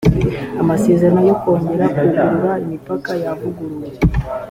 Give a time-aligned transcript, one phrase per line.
[0.61, 3.87] amasezerano yo kongera kugurura imipaka yavuguruwe.